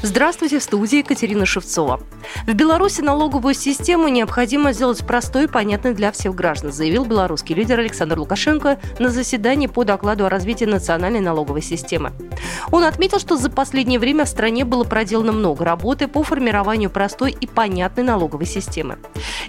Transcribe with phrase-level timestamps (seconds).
[0.00, 2.00] Здравствуйте, в студии Екатерина Шевцова.
[2.46, 7.80] В Беларуси налоговую систему необходимо сделать простой и понятной для всех граждан, заявил белорусский лидер
[7.80, 12.12] Александр Лукашенко на заседании по докладу о развитии национальной налоговой системы.
[12.70, 17.32] Он отметил, что за последнее время в стране было проделано много работы по формированию простой
[17.32, 18.98] и понятной налоговой системы.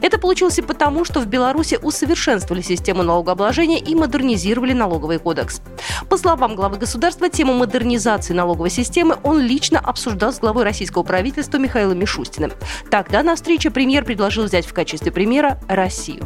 [0.00, 5.60] Это получилось и потому, что в Беларуси усовершенствовали систему налогообложения и модернизировали налоговый кодекс.
[6.08, 11.58] По словам главы государства, тему модернизации налоговой системы он лично обсуждал с главой российского правительства
[11.58, 12.52] Михаилом Мишустиным.
[12.90, 16.24] Тогда на встрече премьер предложил взять в качестве примера Россию.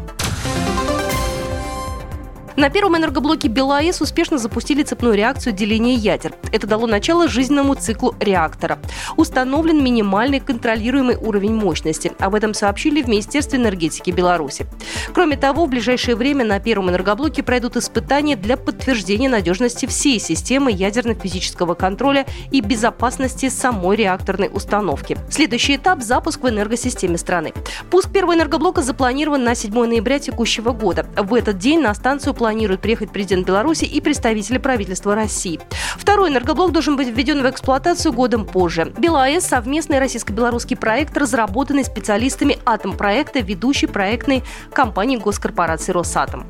[2.57, 6.35] На первом энергоблоке БелАЭС успешно запустили цепную реакцию деления ядер.
[6.53, 8.79] Это дало начало жизненному циклу реактора.
[9.17, 12.13] Установлен минимальный контролируемый уровень мощности.
[12.19, 14.67] Об этом сообщили в Министерстве энергетики Беларуси.
[15.15, 20.71] Кроме того, в ближайшее время на первом энергоблоке пройдут испытания для подтверждения надежности всей системы
[20.71, 25.17] ядерно-физического контроля и безопасности самой реакторной установки.
[25.31, 27.55] Следующий этап– запуск в энергосистеме страны.
[27.91, 31.07] Пуск первого энергоблока запланирован на 7 ноября текущего года.
[31.17, 35.61] В этот день на станцию планирует приехать президент Беларуси и представители правительства России.
[35.97, 38.93] Второй энергоблок должен быть введен в эксплуатацию годом позже.
[38.99, 46.49] БелАЭС– совместный российско-белорусский проект, разработанный специалистами Атомпроекта, ведущей проектной компании госкорпорации «Росатом».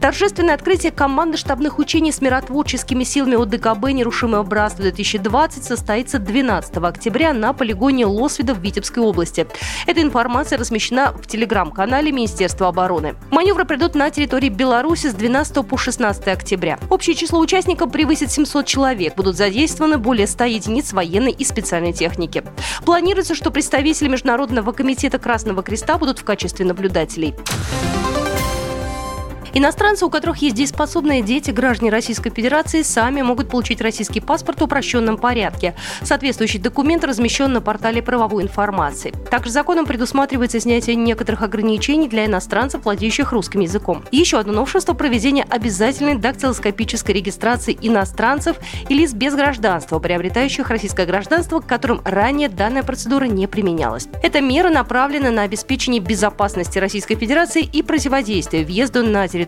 [0.00, 7.52] Торжественное открытие команды штабных учений с миротворческими силами ОДКБ «Нерушимое братство-2020» состоится 12 октября на
[7.52, 9.48] полигоне Лосвида в Витебской области.
[9.86, 13.16] Эта информация размещена в телеграм-канале Министерства обороны.
[13.32, 16.78] Маневры пройдут на территории Беларуси с 12 по 16 октября.
[16.90, 19.16] Общее число участников превысит 700 человек.
[19.16, 22.44] Будут задействованы более 100 единиц военной и специальной техники.
[22.84, 27.34] Планируется, что представители Международного комитета Красного Креста будут в качестве наблюдателей.
[29.58, 34.62] Иностранцы, у которых есть дееспособные дети, граждане Российской Федерации, сами могут получить российский паспорт в
[34.62, 35.74] упрощенном порядке.
[36.00, 39.12] Соответствующий документ размещен на портале правовой информации.
[39.28, 44.04] Также законом предусматривается снятие некоторых ограничений для иностранцев, владеющих русским языком.
[44.12, 48.58] Еще одно новшество– проведение обязательной дактилоскопической регистрации иностранцев
[48.88, 54.06] и лиц без гражданства, приобретающих российское гражданство, к которым ранее данная процедура не применялась.
[54.22, 59.47] Эта мера направлена на обеспечение безопасности Российской Федерации и противодействие въезду на территорию